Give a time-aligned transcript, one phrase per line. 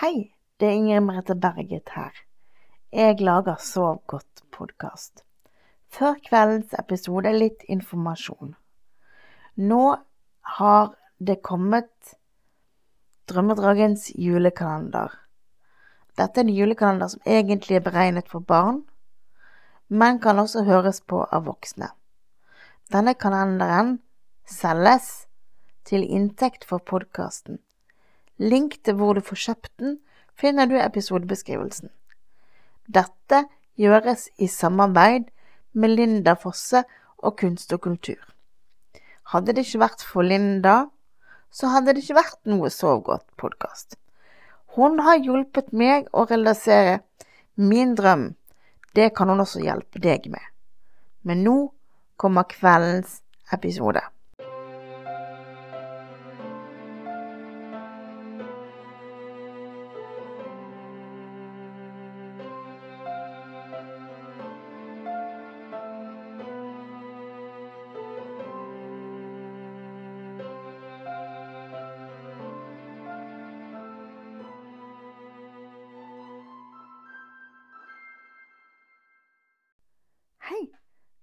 [0.00, 2.14] Hei, det er Ingrid Merete Berget her.
[2.92, 5.20] Jeg lager Sov godt-podkast.
[5.92, 8.54] Før kveldens episode litt informasjon.
[9.60, 9.82] Nå
[10.56, 10.88] har
[11.20, 12.14] det kommet
[13.28, 15.12] Drømmedragens julekalender.
[16.16, 18.86] Dette er en julekalender som egentlig er beregnet for barn,
[19.88, 21.92] men kan også høres på av voksne.
[22.88, 23.98] Denne kalenderen
[24.48, 25.26] selges
[25.84, 27.60] til inntekt for podkasten.
[28.40, 29.98] Link til hvor du får kjøpt den,
[30.32, 31.90] finner du i episodebeskrivelsen.
[32.88, 33.44] Dette
[33.76, 35.28] gjøres i samarbeid
[35.72, 36.82] med Linda Fosse
[37.18, 38.20] og Kunst og kultur.
[39.30, 40.86] Hadde det ikke vært for Linda,
[41.52, 43.98] så hadde det ikke vært noe Sov godt-podkast.
[44.76, 47.00] Hun har hjulpet meg å realisere
[47.60, 48.30] min drøm.
[48.94, 50.42] Det kan hun også hjelpe deg med.
[51.26, 51.56] Men nå
[52.16, 53.20] kommer kveldens
[53.52, 54.02] episode.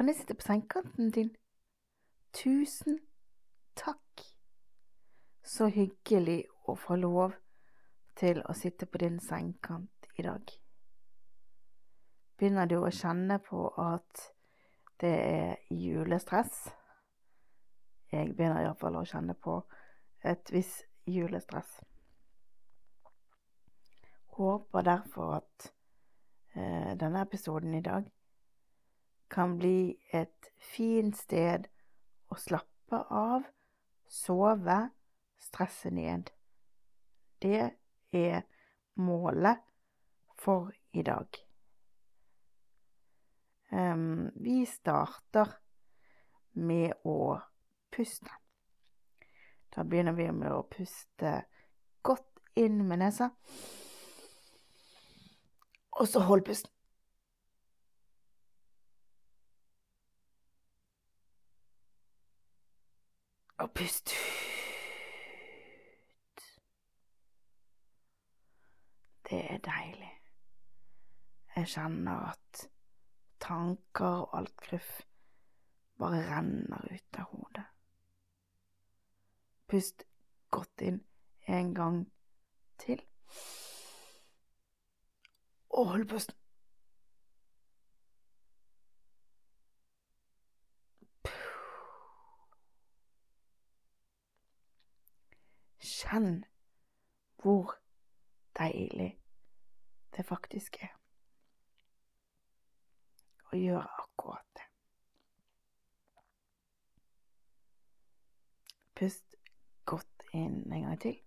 [0.00, 1.30] Kan jeg sitte på sengekanten din?
[2.32, 2.94] Tusen
[3.76, 4.22] takk.
[5.44, 7.34] Så hyggelig å få lov
[8.16, 10.54] til å sitte på din sengekant i dag.
[12.40, 14.22] Begynner du å kjenne på at
[15.04, 16.70] det er julestress?
[18.08, 19.58] Jeg begynner iallfall å kjenne på
[20.24, 21.74] et visst julestress.
[24.38, 25.68] Håper derfor at
[26.54, 28.08] eh, denne episoden i dag
[29.30, 31.68] kan bli et fint sted
[32.30, 33.46] å slappe av,
[34.10, 34.80] sove,
[35.40, 36.32] stresse ned.
[37.40, 37.70] Det
[38.12, 38.42] er
[39.00, 39.62] målet
[40.40, 41.38] for i dag.
[43.70, 45.54] Um, vi starter
[46.58, 47.38] med å
[47.94, 48.34] puste.
[49.70, 51.36] Da begynner vi med å puste
[52.02, 53.30] godt inn med nesa.
[56.00, 56.72] Og så hold pusten.
[63.60, 64.16] Og pust ut.
[69.30, 70.20] Det er deilig.
[71.56, 72.70] Jeg kjenner at
[73.40, 75.02] tanker og alt gruff
[76.00, 77.66] bare renner ut av hodet.
[79.68, 80.06] Pust
[80.50, 81.02] godt inn
[81.46, 82.00] en gang
[82.80, 83.04] til.
[85.70, 86.39] Og hold pusten.
[96.00, 96.44] Kjenn
[97.42, 97.74] hvor
[98.58, 99.10] deilig
[100.16, 100.94] det faktisk er
[103.50, 104.66] å gjøre akkurat det.
[109.00, 109.36] Pust
[109.84, 111.20] godt inn en gang til.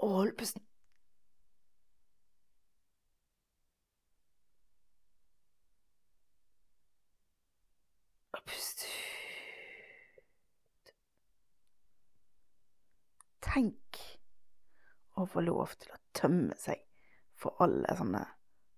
[0.00, 0.66] Og hold pusten.
[8.32, 9.19] Og pust ut.
[13.50, 13.98] Tenk
[15.18, 16.84] å få lov til å tømme seg
[17.34, 18.22] for alle sånne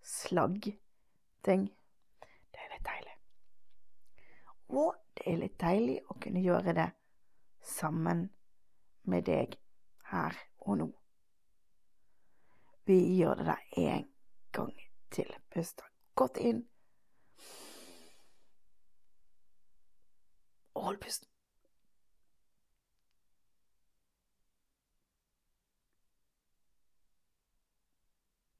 [0.00, 1.66] slaggting.
[2.22, 3.16] Det er litt deilig.
[4.72, 6.88] Og det er litt deilig å kunne gjøre det
[7.74, 8.24] sammen
[9.12, 9.58] med deg
[10.08, 10.88] her og nå.
[12.88, 14.08] Vi gjør det der en
[14.56, 14.72] gang
[15.12, 15.28] til.
[15.52, 16.64] Puster godt inn.
[20.72, 21.31] Og hold pusten.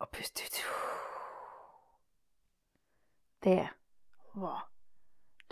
[0.02, 0.56] Og pust ut.
[3.42, 3.68] Det
[4.34, 4.70] var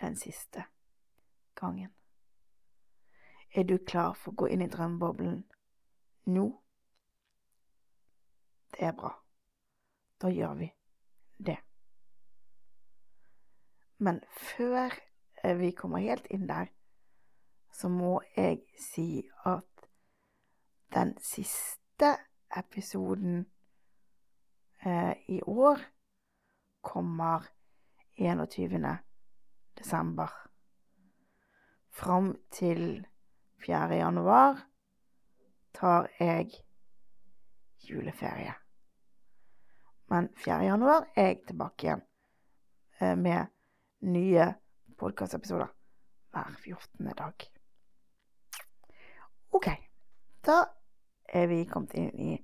[0.00, 0.64] den siste
[1.54, 1.94] gangen.
[3.54, 5.44] Er du klar for å gå inn i drømmeboblen
[6.34, 6.46] nå?
[8.74, 9.12] Det er bra.
[10.18, 10.68] Da gjør vi
[11.38, 11.56] det.
[14.03, 14.98] Men før
[15.62, 16.74] vi kommer helt inn der,
[17.70, 19.86] så må jeg si at
[20.94, 22.16] den siste
[22.56, 23.46] episoden
[25.28, 25.80] i år
[26.80, 27.44] kommer
[28.16, 28.98] 21.
[29.78, 30.30] desember.
[31.91, 33.06] Fram til
[33.66, 33.94] 4.
[33.94, 34.60] januar
[35.74, 36.50] tar jeg
[37.88, 38.54] juleferie.
[40.09, 40.65] Men 4.
[40.65, 42.03] januar er jeg tilbake igjen
[43.00, 43.47] eh, med
[44.00, 44.47] nye
[44.98, 45.68] podkastepisoder
[46.30, 47.12] hver 14.
[47.18, 47.47] dag.
[49.53, 49.68] OK.
[50.47, 50.65] Da
[51.28, 52.38] er vi kommet inn i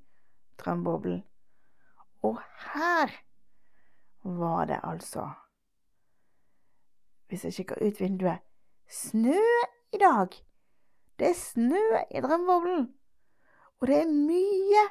[0.61, 1.25] drømmeboblen.
[2.27, 2.41] Og
[2.73, 3.15] her
[4.27, 5.29] var det altså
[7.27, 8.43] Hvis jeg kikker ut vinduet
[8.89, 9.39] snø
[9.93, 10.29] i dag.
[11.19, 12.95] Det er snø i drømmeboblen.
[13.81, 14.85] Og det er mye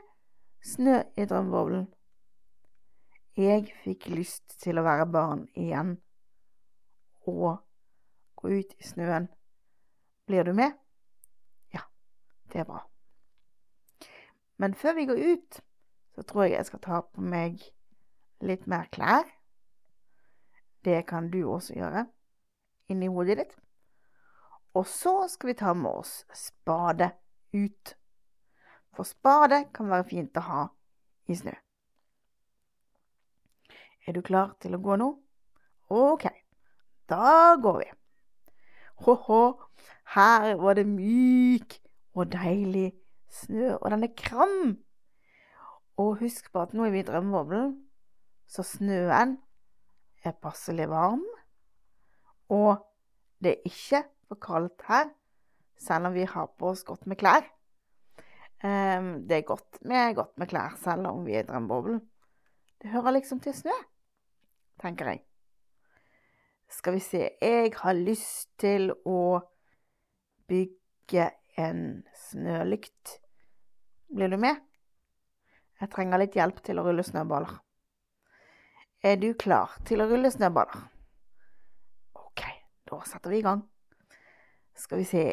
[0.63, 1.87] snø i drømmeboblen.
[3.37, 5.97] Jeg fikk lyst til å være barn igjen
[7.27, 7.57] og
[8.39, 9.27] gå ut i snøen.
[10.25, 10.71] Blir du med?
[11.73, 11.83] Ja,
[12.53, 12.85] det er bra.
[14.57, 15.59] Men før vi går ut,
[16.15, 17.59] så tror jeg jeg skal ta på meg
[18.45, 19.27] litt mer klær.
[20.85, 22.05] Det kan du også gjøre
[22.91, 23.53] inni hodet ditt.
[24.75, 27.09] Og så skal vi ta med oss spade
[27.55, 27.95] ut.
[28.95, 30.63] For spade kan være fint å ha
[31.27, 31.53] i snø.
[34.05, 35.09] Er du klar til å gå nå?
[35.89, 36.27] OK,
[37.09, 37.87] da går vi.
[39.05, 39.41] Hå-hå,
[40.15, 41.79] her var det myk
[42.15, 42.91] og deilig
[43.41, 44.84] snø, og den er kram.
[46.01, 47.75] Og husk på at nå er vi i drømmeboblen,
[48.47, 49.37] så snøen
[50.25, 51.23] er passelig varm.
[52.51, 52.81] Og
[53.41, 55.09] det er ikke for kaldt her,
[55.77, 57.47] selv om vi har på oss godt med klær.
[58.65, 62.01] Um, det er godt med, godt med klær selv om vi er i drømmeboblen.
[62.81, 63.73] Det hører liksom til snø,
[64.81, 65.23] tenker jeg.
[66.69, 69.39] Skal vi se Jeg har lyst til å
[70.49, 71.29] bygge
[71.61, 73.19] en snølykt.
[74.15, 74.59] Blir du med?
[75.81, 77.57] Jeg trenger litt hjelp til å rulle snøballer.
[79.05, 80.85] Er du klar til å rulle snøballer?
[82.15, 82.45] OK,
[82.89, 83.65] da setter vi i gang.
[84.75, 85.25] Skal vi se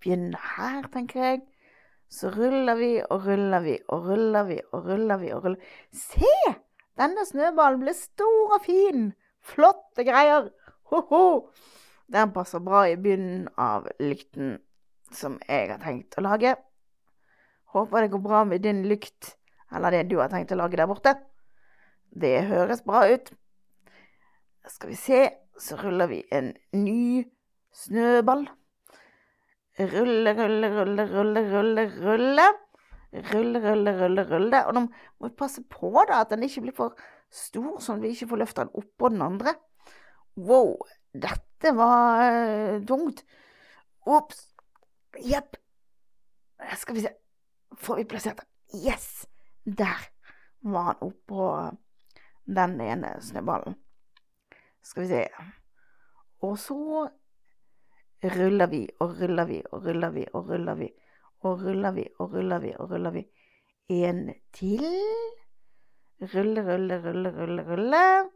[0.00, 1.40] Begynne her, tenker jeg.
[2.08, 6.32] Så ruller vi og ruller vi og ruller vi og ruller vi og ruller Se!
[6.96, 9.10] Denne snøballen ble stor og fin.
[9.44, 10.48] Flotte greier.
[10.90, 11.50] Ho-ho!
[12.10, 14.56] Den passer bra i bunnen av lykten
[15.14, 16.56] som jeg har tenkt å lage.
[17.74, 19.36] Håper det går bra med din lykt,
[19.70, 21.14] eller det du har tenkt å lage der borte.
[22.10, 23.30] Det høres bra ut.
[24.66, 25.20] Skal vi se,
[25.58, 27.22] så ruller vi en ny
[27.74, 28.48] snøball.
[29.78, 32.48] Rulle, rulle, rulle, rulle, rulle, rulle.
[33.30, 34.64] Rulle, rulle, rulle, rulle.
[34.66, 36.98] Og nå må vi passe på da, at den ikke blir for
[37.30, 39.54] stor, sånn at vi ikke får løfta den oppå den andre.
[40.38, 40.76] Wow,
[41.14, 43.24] dette var uh, tungt.
[44.10, 44.48] Ops.
[45.26, 45.58] Jepp.
[46.78, 47.14] Skal vi se
[47.80, 48.80] Får vi plassert den?
[48.86, 49.26] Yes!
[49.64, 50.08] Der
[50.60, 51.70] var han oppå
[52.44, 53.74] den ene snøballen.
[54.82, 55.28] Skal vi se
[56.40, 57.08] Og så
[58.36, 60.88] ruller vi og ruller vi og ruller vi og ruller vi
[61.40, 63.24] og ruller vi og ruller vi og ruller vi.
[63.88, 64.84] En til.
[66.20, 68.30] Rulle, rulle, rulle, rulle, rulle.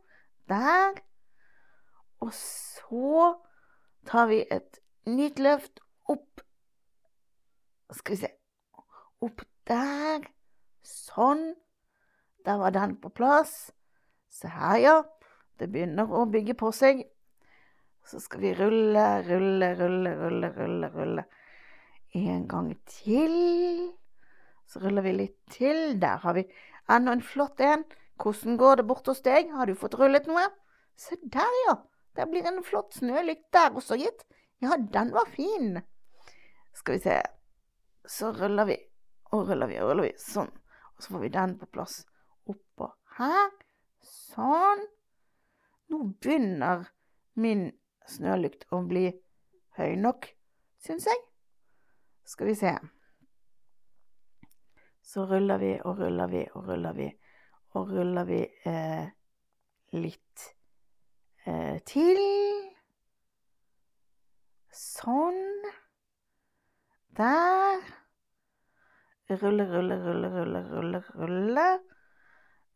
[0.49, 1.00] Der.
[2.20, 3.35] Og så
[4.06, 6.41] tar vi et nytt løft opp
[7.94, 8.31] skal vi se
[9.25, 10.25] Opp der.
[10.85, 11.55] Sånn.
[12.44, 13.73] Der var den på plass.
[14.29, 14.94] Se her, ja.
[15.59, 17.05] Det begynner å bygge på seg.
[18.05, 21.25] Så skal vi rulle, rulle, rulle, rulle, rulle, rulle.
[22.19, 23.37] En gang til.
[24.69, 25.97] Så ruller vi litt til.
[26.03, 26.44] Der har vi
[26.93, 27.87] enda en flott en.
[28.20, 29.49] Hvordan går det bort hos deg?
[29.55, 30.44] Har du fått rullet noe?
[31.00, 31.79] Se der, ja.
[32.15, 34.27] Der blir en flott snølykt der også, gitt.
[34.62, 35.81] Ja, den var fin.
[36.77, 37.17] Skal vi se
[38.05, 38.77] så ruller vi
[39.35, 40.15] og ruller vi og ruller vi.
[40.21, 40.51] Sånn.
[40.94, 42.01] Og så får vi den på plass
[42.51, 43.51] oppå her.
[44.05, 44.85] Sånn.
[45.91, 46.87] Nå begynner
[47.41, 47.69] min
[48.08, 49.08] snølykt å bli
[49.79, 50.29] høy nok,
[50.82, 51.23] syns jeg.
[52.25, 52.73] Skal vi se.
[55.05, 57.11] Så ruller vi og ruller vi og ruller vi
[57.75, 58.39] og ruller vi
[58.70, 59.06] eh,
[59.99, 60.44] litt
[61.44, 62.23] eh, til.
[64.70, 65.43] Sånn.
[67.19, 68.04] Der.
[69.31, 71.67] Rulle, rulle, rulle, rulle, rulle, rulle.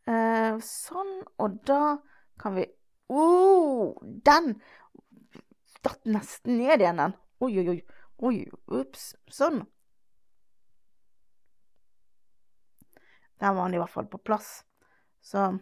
[0.09, 1.15] Eh, sånn.
[1.45, 1.99] Og da
[2.41, 2.65] kan vi
[3.13, 4.55] oh, Den
[5.85, 7.17] datt nesten ned igjen, den.
[7.45, 7.81] Oi, oi, oi.
[8.29, 8.37] Oi,
[8.75, 9.13] ups.
[9.31, 9.63] Sånn.
[13.39, 14.65] Der var han i hvert fall på plass.
[15.23, 15.53] Så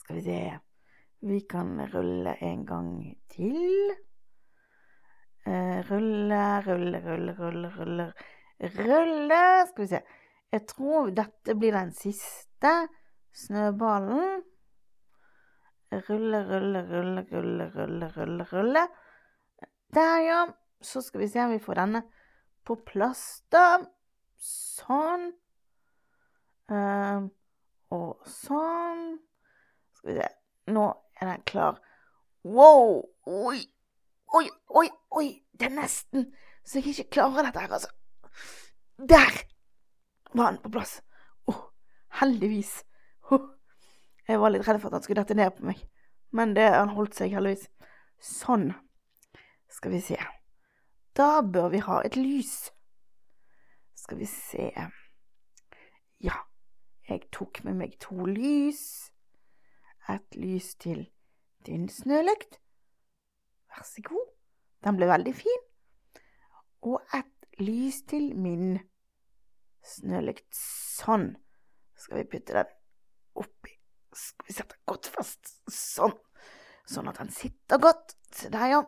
[0.00, 0.58] Skal vi se
[1.20, 2.94] Vi kan rulle en gang
[3.28, 3.92] til.
[5.46, 8.12] Eh, rulle, rulle, rulle, rulle, rulle,
[8.60, 9.66] rulle.
[9.66, 10.02] Skal vi se.
[10.52, 12.72] Jeg tror dette blir den siste
[13.32, 14.42] snøballen.
[16.08, 18.88] Rulle, rulle, rulle, rulle, rulle, rulle, rulle.
[19.94, 20.46] Der, ja.
[20.80, 22.02] Så skal vi se om vi får denne
[22.64, 23.80] på plass, da.
[24.40, 25.26] Sånn.
[26.70, 27.26] Uh,
[27.92, 29.18] og sånn.
[29.98, 30.30] Skal vi se.
[30.72, 30.86] Nå
[31.20, 31.80] er den klar.
[32.46, 33.02] Wow!
[33.26, 33.64] Oi!
[34.38, 34.46] Oi,
[34.80, 35.28] oi, oi.
[35.52, 36.30] Det er nesten
[36.64, 37.88] så jeg ikke klarer dette her, altså.
[39.08, 39.32] Der
[40.34, 40.98] var han på plass.
[41.48, 41.62] Å, oh,
[42.20, 42.84] heldigvis.
[43.30, 43.48] Oh.
[44.28, 45.80] Jeg var litt redd for at han skulle dette ned på meg,
[46.36, 47.66] men det, han holdt seg heldigvis.
[48.22, 48.70] Sånn.
[49.70, 50.18] Skal vi se.
[51.16, 52.70] Da bør vi ha et lys.
[53.98, 54.70] Skal vi se.
[56.20, 56.36] Ja,
[57.08, 59.10] jeg tok med meg to lys.
[60.10, 61.06] Et lys til
[61.66, 62.60] din snølykt.
[63.70, 64.30] Vær så god.
[64.84, 65.66] Den ble veldig fin.
[66.88, 68.78] Og et lys til min
[69.86, 70.48] snølykt.
[70.56, 71.34] Sånn.
[72.00, 72.72] Skal vi putte den
[73.40, 73.76] oppi.
[74.16, 75.54] Skal vi sette den godt fast.
[75.70, 76.16] Sånn.
[76.90, 78.16] Sånn at den sitter godt.
[78.34, 78.82] Se der, ja.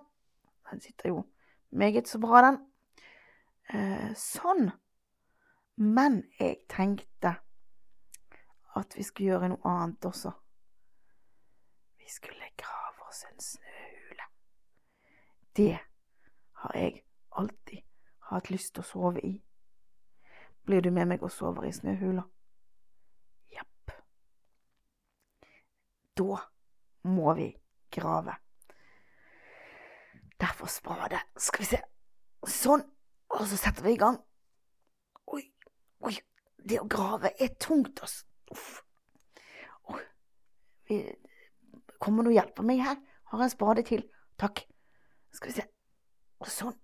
[0.70, 1.24] Den sitter jo
[1.76, 2.60] meget så bra, den.
[3.72, 4.70] Eh, sånn.
[5.76, 7.36] Men jeg tenkte
[8.76, 10.32] at vi skulle gjøre noe annet også.
[12.00, 13.71] Vi skulle grave oss en snøhule.
[15.56, 15.78] Det
[16.52, 17.02] har jeg
[17.36, 17.82] alltid
[18.30, 19.32] hatt lyst til å sove i.
[20.64, 22.22] Blir du med meg og sover i snøhula?
[23.52, 23.92] Jepp.
[26.16, 26.38] Da
[27.10, 27.50] må vi
[27.92, 28.36] grave.
[30.40, 31.20] Derfor spade.
[31.36, 31.82] Skal vi se.
[32.48, 32.86] Sånn.
[33.32, 34.18] Og så setter vi i gang.
[35.32, 35.44] Oi,
[36.04, 36.16] oi.
[36.62, 38.22] Det å grave er tungt, ass.
[38.52, 38.82] Uff.
[39.90, 40.02] Oi.
[42.02, 43.00] Kommer du og hjelper meg her?
[43.32, 44.04] Har en spade til.
[44.40, 44.64] Takk.
[45.32, 45.66] Skal vi se.
[46.42, 46.76] Og sånn.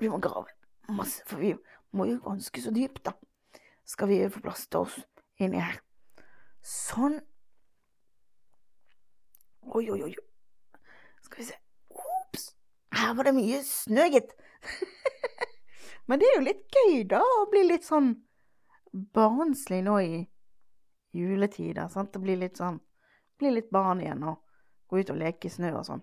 [0.00, 0.50] Vi må grave
[0.92, 1.52] masse, for vi
[1.96, 3.14] må jo ganske så dypt, da.
[3.88, 4.98] Skal vi få plass til oss
[5.42, 5.78] inni her.
[6.66, 7.18] Sånn.
[9.72, 10.12] Oi, oi, oi.
[11.22, 11.58] Skal vi se.
[11.90, 12.50] Ops.
[12.98, 14.34] Her var det mye snø, gitt.
[16.10, 18.14] Men det er jo litt gøy, da, å bli litt sånn
[18.92, 20.22] barnslig nå i
[21.16, 21.88] juletider.
[21.92, 22.12] Sant?
[22.14, 22.80] Det blir litt sånn
[23.40, 24.42] Bli litt barn igjen og
[24.86, 26.02] gå ut og leke i snø og sånn.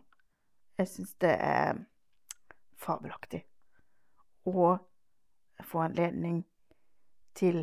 [0.80, 1.80] Jeg syns det er
[2.80, 3.42] fabelaktig.
[4.48, 4.68] å
[5.68, 6.38] få anledning
[7.36, 7.58] til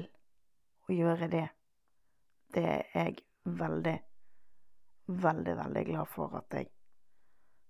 [0.84, 1.46] å gjøre det.
[2.52, 3.94] Det er jeg veldig,
[5.06, 6.68] veldig, veldig glad for at jeg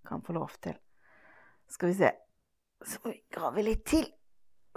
[0.09, 0.75] kan få lov til.
[1.69, 2.11] Skal vi se
[2.85, 4.05] Så må vi grave litt til.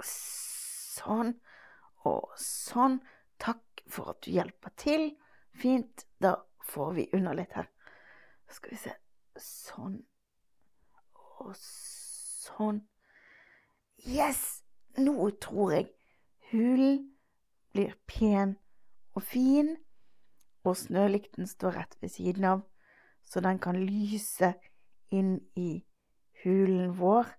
[0.06, 1.34] Sånn
[2.06, 3.00] og sånn.
[3.42, 5.10] Takk for at du hjelper til.
[5.52, 6.06] Fint.
[6.22, 7.68] Da får vi under litt her.
[8.48, 8.94] Skal vi se.
[9.36, 9.98] Sånn
[11.40, 12.82] og sånn.
[14.06, 14.60] Yes!
[14.98, 15.86] Nå tror jeg
[16.50, 17.04] hulen
[17.72, 18.56] blir pen
[19.14, 19.76] og fin,
[20.66, 22.64] og snølykten står rett ved siden av,
[23.22, 24.52] så den kan lyse
[25.14, 25.84] inn i
[26.42, 27.30] hulen vår.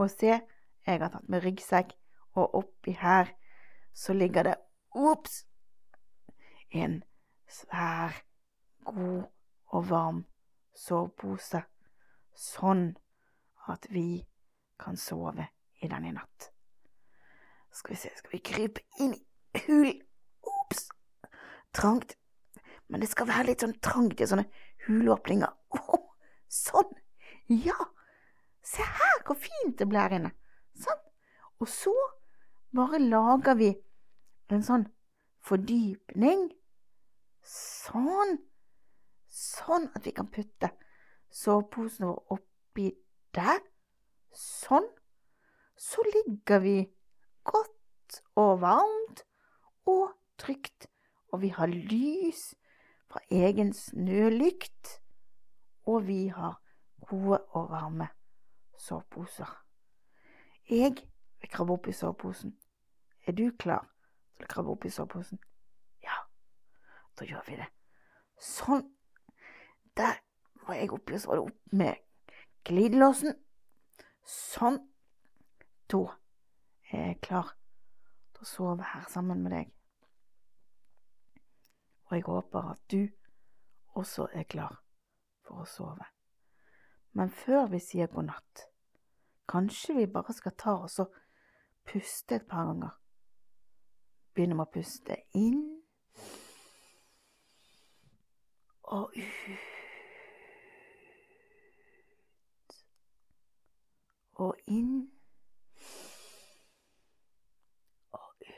[0.00, 0.40] Og se,
[0.86, 1.92] jeg har tatt med ryggsekk,
[2.34, 3.28] og oppi her
[3.92, 4.56] så ligger det
[4.96, 5.42] ops
[6.72, 7.02] en
[7.48, 8.16] svær,
[8.84, 9.28] god
[9.76, 10.24] og varm
[10.74, 11.60] sovepose,
[12.32, 12.94] sånn
[13.68, 14.24] at vi
[14.78, 15.46] kan sove
[15.82, 16.48] i den i natt.
[17.72, 20.02] Skal vi se, skal vi krype inn i hulen?
[20.42, 20.88] Ops!
[21.72, 22.16] Trangt.
[22.88, 24.44] Men det skal være litt sånn trangt i sånne
[24.86, 25.52] hulåpninger.
[25.78, 26.10] Oh,
[26.50, 26.90] sånn!
[27.48, 27.78] Ja!
[28.62, 30.32] Se her hvor fint det blir her inne.
[30.78, 31.00] Sånn.
[31.62, 31.94] Og så
[32.76, 33.70] bare lager vi
[34.52, 34.86] en sånn
[35.46, 36.50] fordypning.
[37.42, 38.38] Sånn.
[39.32, 40.70] Sånn at vi kan putte
[41.32, 42.90] soveposen vår oppi
[43.34, 43.60] der.
[44.32, 44.88] Sånn.
[45.76, 46.76] Så ligger vi
[47.44, 49.24] godt og varmt
[49.88, 50.86] og trygt,
[51.32, 52.52] og vi har lys
[53.10, 55.00] fra egen snølykt,
[55.86, 56.60] og vi har
[57.08, 58.08] gode og varme
[58.78, 59.50] soveposer.
[60.70, 60.94] Jeg
[61.40, 62.54] vil krabbe opp i soveposen.
[63.26, 63.84] Er du klar
[64.36, 65.40] til å krabbe opp i soveposen?
[66.02, 66.16] Ja,
[67.18, 67.68] da gjør vi det.
[68.38, 68.86] Sånn.
[69.98, 70.22] Der
[70.66, 72.00] var jeg oppi, og så var det opp med
[72.68, 73.36] glidelåsen.
[74.28, 74.78] Sånn.
[75.90, 76.02] Da
[76.92, 77.52] er jeg klar
[78.32, 79.72] til å sove her sammen med deg.
[82.08, 83.02] Og jeg håper at du
[83.98, 84.78] også er klar
[85.44, 86.06] for å sove.
[87.12, 88.64] Men før vi sier god natt,
[89.48, 91.12] kanskje vi bare skal ta oss og
[91.88, 92.96] puste et par ganger.
[94.32, 95.60] Begynne med å puste inn
[98.92, 99.71] og ut.
[104.42, 105.10] Og inn
[108.12, 108.48] og ut.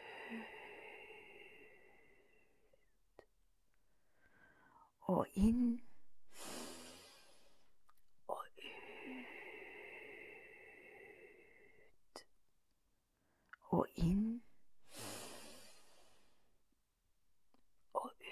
[5.03, 5.81] Og inn
[13.75, 14.43] og inn
[17.95, 18.25] og ut.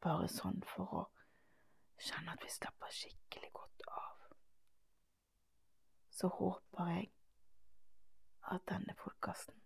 [0.00, 1.06] Bare bare sånn for å
[2.02, 4.22] kjenne at vi slapper skikkelig godt av.
[6.10, 7.10] Så håper jeg
[8.52, 9.58] at denne podkasten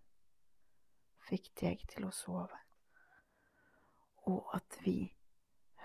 [1.27, 2.61] fikk deg til å sove,
[4.31, 4.99] og at vi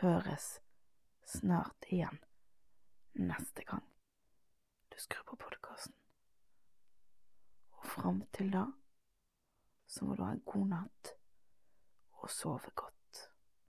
[0.02, 0.60] høres
[1.26, 2.20] snart igjen
[3.18, 3.88] neste gang
[4.92, 5.96] du skrur på podkasten.
[7.80, 8.66] Og fram til da
[9.88, 11.14] så må du ha en god natt
[12.22, 13.01] og sove godt.